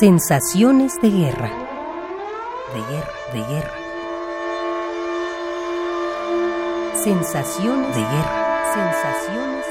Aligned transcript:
Sensaciones 0.00 1.00
de 1.00 1.10
guerra. 1.10 1.50
De 2.72 2.80
guerra, 2.88 3.12
de 3.32 3.40
guerra. 3.52 3.74
Sensaciones 6.92 7.96
de 7.96 8.02
guerra. 8.02 8.64
Sensaciones. 8.74 9.66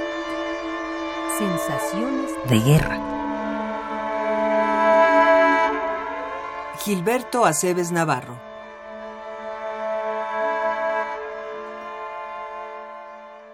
Sensaciones 1.38 2.50
de 2.50 2.60
guerra. 2.60 2.98
Gilberto 6.80 7.46
Aceves 7.46 7.94
Navarro. 7.94 8.36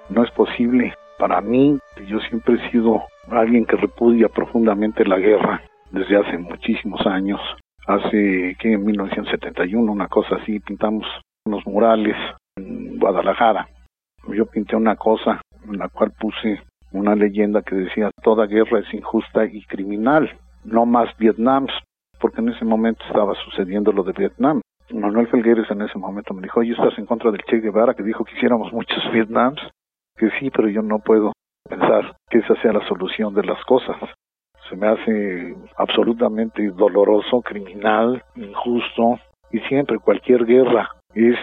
No 0.09 0.23
es 0.23 0.31
posible 0.31 0.95
para 1.19 1.39
mí, 1.39 1.77
yo 2.07 2.19
siempre 2.21 2.55
he 2.55 2.71
sido 2.71 3.03
alguien 3.29 3.63
que 3.67 3.75
repudia 3.75 4.27
profundamente 4.27 5.05
la 5.05 5.19
guerra 5.19 5.61
desde 5.93 6.17
hace 6.17 6.37
muchísimos 6.37 7.05
años. 7.05 7.39
Hace 7.85 8.55
que 8.59 8.73
en 8.73 8.83
1971, 8.83 9.91
una 9.91 10.07
cosa 10.07 10.35
así, 10.35 10.59
pintamos 10.59 11.05
unos 11.45 11.65
murales 11.65 12.15
en 12.57 12.99
Guadalajara. 12.99 13.67
Yo 14.27 14.45
pinté 14.45 14.75
una 14.75 14.95
cosa 14.95 15.41
en 15.65 15.77
la 15.77 15.89
cual 15.89 16.11
puse 16.19 16.61
una 16.91 17.15
leyenda 17.15 17.61
que 17.61 17.75
decía 17.75 18.09
toda 18.23 18.47
guerra 18.47 18.79
es 18.79 18.93
injusta 18.93 19.45
y 19.45 19.63
criminal, 19.65 20.31
no 20.63 20.85
más 20.85 21.15
Vietnam, 21.17 21.67
porque 22.19 22.41
en 22.41 22.49
ese 22.49 22.65
momento 22.65 23.03
estaba 23.05 23.35
sucediendo 23.45 23.91
lo 23.91 24.03
de 24.03 24.13
Vietnam. 24.13 24.61
Manuel 24.91 25.27
Felgueres 25.27 25.69
en 25.71 25.81
ese 25.81 25.97
momento 25.97 26.33
me 26.33 26.41
dijo, 26.41 26.59
oye, 26.59 26.71
¿estás 26.71 26.97
en 26.97 27.05
contra 27.05 27.31
del 27.31 27.43
Che 27.43 27.59
Guevara 27.59 27.93
que 27.93 28.03
dijo 28.03 28.23
que 28.23 28.35
hiciéramos 28.35 28.71
muchos 28.71 29.03
Vietnams? 29.11 29.59
Que 30.15 30.29
sí, 30.39 30.49
pero 30.49 30.69
yo 30.69 30.81
no 30.81 30.99
puedo 30.99 31.33
pensar 31.67 32.15
que 32.29 32.39
esa 32.39 32.55
sea 32.61 32.73
la 32.73 32.87
solución 32.87 33.33
de 33.33 33.43
las 33.43 33.63
cosas 33.65 33.97
se 34.73 34.79
me 34.79 34.87
hace 34.87 35.55
absolutamente 35.77 36.67
doloroso, 36.71 37.41
criminal, 37.41 38.23
injusto, 38.35 39.19
y 39.51 39.59
siempre 39.61 39.99
cualquier 39.99 40.45
guerra 40.45 40.89
es 41.13 41.37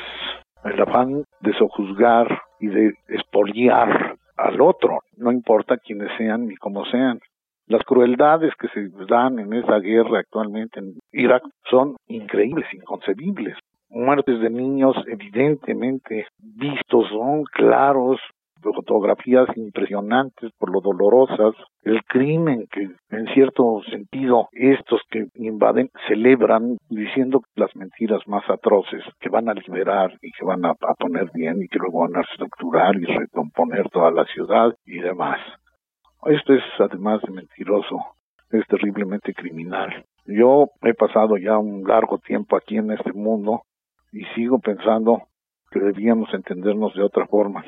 el 0.65 0.81
afán 0.83 1.25
de 1.41 1.53
sojuzgar 1.55 2.43
y 2.59 2.67
de 2.67 2.95
expoliar 3.09 4.17
al 4.37 4.61
otro, 4.61 5.01
no 5.17 5.31
importa 5.31 5.77
quiénes 5.77 6.09
sean 6.19 6.47
ni 6.47 6.57
cómo 6.57 6.85
sean. 6.87 7.21
Las 7.67 7.85
crueldades 7.85 8.53
que 8.59 8.67
se 8.69 8.89
dan 9.09 9.39
en 9.39 9.53
esa 9.53 9.79
guerra 9.79 10.19
actualmente 10.19 10.81
en 10.81 10.95
Irak 11.13 11.43
son 11.71 11.95
increíbles, 12.09 12.67
inconcebibles. 12.75 13.57
Muertes 13.91 14.41
de 14.41 14.51
niños 14.51 14.97
evidentemente 15.07 16.27
vistos, 16.39 17.09
son 17.11 17.45
claros, 17.45 18.19
fotografías 18.63 19.49
impresionantes 19.57 20.51
por 20.59 20.71
lo 20.71 20.81
dolorosas, 20.81 21.55
el 21.83 22.03
crimen 22.05 22.67
que 22.71 22.91
en 23.11 23.27
cierto 23.35 23.81
sentido 23.91 24.49
estos 24.53 25.01
que 25.11 25.27
invaden 25.35 25.91
celebran 26.09 26.77
diciendo 26.89 27.41
las 27.55 27.75
mentiras 27.75 28.21
más 28.27 28.49
atroces 28.49 29.03
que 29.19 29.29
van 29.29 29.49
a 29.49 29.55
liberar 29.55 30.17
y 30.21 30.31
que 30.33 30.45
van 30.45 30.65
a, 30.65 30.75
poner 30.99 31.31
bien 31.33 31.63
y 31.63 31.69
que 31.69 31.79
luego 31.79 32.01
van 32.01 32.17
a 32.17 32.21
estructurar 32.21 32.97
y 32.97 33.05
recomponer 33.05 33.89
toda 33.91 34.11
la 34.11 34.25
ciudad 34.27 34.75
y 34.85 34.99
demás. 34.99 35.39
Esto 36.27 36.55
es 36.55 36.63
además 36.79 37.23
de 37.23 37.33
mentiroso, 37.33 37.99
es 38.51 38.67
terriblemente 38.67 39.33
criminal. 39.33 40.05
Yo 40.27 40.69
he 40.83 40.95
pasado 40.95 41.39
ya 41.39 41.59
un 41.59 41.85
largo 41.85 42.19
tiempo 42.19 42.57
aquí 42.57 42.77
en 42.77 42.91
este 42.93 43.13
mundo 43.13 43.63
y 44.13 44.25
sigo 44.35 44.59
pensando 44.59 45.23
que 45.71 45.81
debíamos 45.81 46.33
entendernos 46.35 46.95
de 46.95 47.03
otra 47.03 47.27
forma 47.27 47.65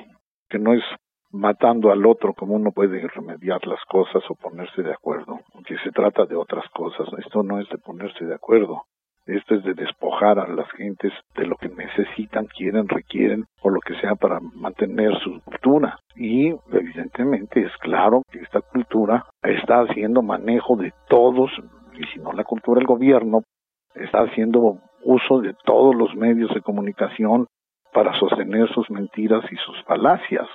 que 0.52 0.58
no 0.58 0.74
es 0.74 0.84
matando 1.30 1.90
al 1.90 2.04
otro 2.04 2.34
como 2.34 2.54
uno 2.54 2.72
puede 2.72 3.08
remediar 3.08 3.66
las 3.66 3.82
cosas 3.86 4.22
o 4.28 4.34
ponerse 4.34 4.82
de 4.82 4.92
acuerdo, 4.92 5.40
que 5.66 5.78
se 5.78 5.90
trata 5.90 6.26
de 6.26 6.36
otras 6.36 6.68
cosas. 6.74 7.08
Esto 7.16 7.42
no 7.42 7.58
es 7.58 7.66
de 7.70 7.78
ponerse 7.78 8.26
de 8.26 8.34
acuerdo, 8.34 8.82
esto 9.24 9.54
es 9.54 9.64
de 9.64 9.72
despojar 9.72 10.38
a 10.38 10.46
las 10.46 10.70
gentes 10.72 11.10
de 11.34 11.46
lo 11.46 11.56
que 11.56 11.70
necesitan, 11.70 12.46
quieren, 12.54 12.86
requieren 12.86 13.46
o 13.62 13.70
lo 13.70 13.80
que 13.80 13.94
sea 13.94 14.14
para 14.14 14.40
mantener 14.40 15.18
su 15.20 15.40
cultura. 15.40 15.98
Y 16.14 16.48
evidentemente 16.70 17.62
es 17.62 17.74
claro 17.78 18.20
que 18.30 18.40
esta 18.40 18.60
cultura 18.60 19.24
está 19.42 19.80
haciendo 19.80 20.20
manejo 20.20 20.76
de 20.76 20.92
todos, 21.08 21.50
y 21.94 22.04
si 22.12 22.20
no 22.20 22.32
la 22.32 22.44
cultura, 22.44 22.78
el 22.78 22.86
gobierno 22.86 23.42
está 23.94 24.18
haciendo 24.18 24.80
uso 25.02 25.40
de 25.40 25.54
todos 25.64 25.94
los 25.94 26.14
medios 26.14 26.52
de 26.52 26.60
comunicación 26.60 27.46
para 27.92 28.18
sostener 28.18 28.68
sus 28.72 28.90
mentiras 28.90 29.44
y 29.50 29.56
sus 29.56 29.82
falacias. 29.84 30.48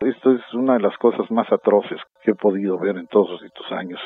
Esto 0.00 0.32
es 0.32 0.54
una 0.54 0.74
de 0.74 0.80
las 0.80 0.96
cosas 0.98 1.30
más 1.30 1.50
atroces 1.50 2.00
que 2.22 2.32
he 2.32 2.34
podido 2.34 2.78
ver 2.78 2.96
en 2.96 3.06
todos 3.06 3.42
estos 3.42 3.70
años. 3.72 4.00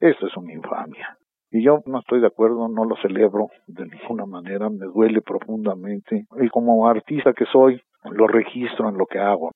Esto 0.00 0.26
es 0.26 0.36
una 0.36 0.52
infamia. 0.52 1.16
Y 1.50 1.62
yo 1.62 1.78
no 1.86 2.00
estoy 2.00 2.20
de 2.20 2.26
acuerdo, 2.26 2.68
no 2.68 2.84
lo 2.84 2.96
celebro 2.96 3.48
de 3.66 3.86
ninguna 3.86 4.26
manera, 4.26 4.68
me 4.70 4.86
duele 4.86 5.20
profundamente. 5.20 6.26
Y 6.40 6.48
como 6.48 6.88
artista 6.88 7.32
que 7.32 7.44
soy, 7.46 7.80
lo 8.10 8.26
registro 8.26 8.88
en 8.88 8.98
lo 8.98 9.06
que 9.06 9.18
hago. 9.18 9.52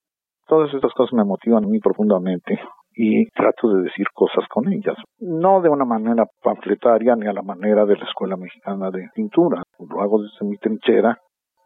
Todas 0.47 0.73
estas 0.73 0.93
cosas 0.93 1.13
me 1.13 1.25
motivan 1.25 1.65
a 1.65 1.67
mí 1.67 1.79
profundamente 1.79 2.59
y 2.93 3.27
trato 3.31 3.69
de 3.73 3.83
decir 3.83 4.07
cosas 4.13 4.47
con 4.49 4.71
ellas. 4.71 4.95
No 5.19 5.61
de 5.61 5.69
una 5.69 5.85
manera 5.85 6.25
panfletaria 6.41 7.15
ni 7.15 7.27
a 7.27 7.33
la 7.33 7.41
manera 7.41 7.85
de 7.85 7.97
la 7.97 8.05
Escuela 8.05 8.37
Mexicana 8.37 8.91
de 8.91 9.09
Pintura. 9.13 9.63
Lo 9.79 10.01
hago 10.01 10.21
desde 10.21 10.45
mi 10.45 10.57
trinchera 10.57 11.17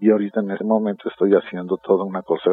y 0.03 0.11
ahorita 0.11 0.41
en 0.41 0.51
ese 0.51 0.65
momento 0.65 1.07
estoy 1.07 1.31
haciendo 1.31 1.77
toda 1.77 2.03
una 2.03 2.23
cosa 2.23 2.51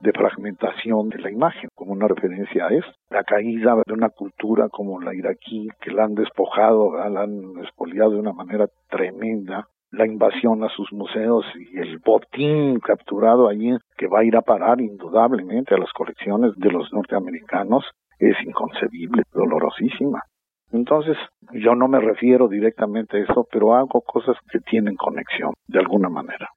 de 0.00 0.10
fragmentación 0.10 1.08
de 1.08 1.20
la 1.20 1.30
imagen, 1.30 1.68
como 1.76 1.92
una 1.92 2.08
referencia 2.08 2.66
a 2.66 2.70
esto. 2.70 2.90
La 3.10 3.22
caída 3.22 3.76
de 3.86 3.92
una 3.92 4.08
cultura 4.08 4.68
como 4.68 5.00
la 5.00 5.14
iraquí, 5.14 5.68
que 5.80 5.92
la 5.92 6.02
han 6.02 6.16
despojado, 6.16 6.96
la 7.08 7.22
han 7.22 7.60
expoliado 7.62 8.10
de 8.10 8.18
una 8.18 8.32
manera 8.32 8.66
tremenda, 8.88 9.68
la 9.92 10.04
invasión 10.04 10.64
a 10.64 10.68
sus 10.70 10.92
museos 10.92 11.44
y 11.54 11.78
el 11.78 11.98
botín 11.98 12.80
capturado 12.80 13.46
allí, 13.46 13.70
que 13.96 14.08
va 14.08 14.20
a 14.20 14.24
ir 14.24 14.36
a 14.36 14.42
parar 14.42 14.80
indudablemente 14.80 15.76
a 15.76 15.78
las 15.78 15.92
colecciones 15.92 16.56
de 16.56 16.72
los 16.72 16.92
norteamericanos, 16.92 17.84
es 18.18 18.34
inconcebible, 18.44 19.22
dolorosísima. 19.32 20.24
Entonces, 20.72 21.16
yo 21.52 21.76
no 21.76 21.86
me 21.86 22.00
refiero 22.00 22.48
directamente 22.48 23.16
a 23.16 23.20
eso, 23.20 23.46
pero 23.48 23.76
hago 23.76 24.00
cosas 24.00 24.36
que 24.50 24.58
tienen 24.58 24.96
conexión, 24.96 25.52
de 25.68 25.78
alguna 25.78 26.08
manera. 26.08 26.48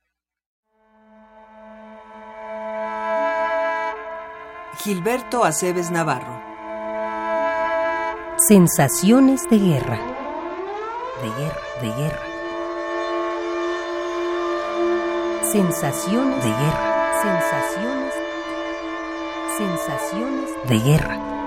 Gilberto 4.83 5.45
Aceves 5.45 5.89
Navarro. 5.91 6.43
Sensaciones 8.49 9.47
de 9.49 9.57
guerra. 9.57 9.97
De 11.21 11.29
guerra, 11.39 11.61
de 11.79 11.87
guerra. 11.87 12.25
Sensaciones 15.49 16.43
de 16.43 16.49
guerra. 16.49 17.13
Sensaciones. 17.21 18.13
Sensaciones 19.57 20.51
de 20.67 20.79
guerra. 20.79 21.42